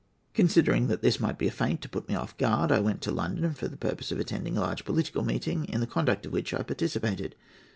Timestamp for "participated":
6.63-7.35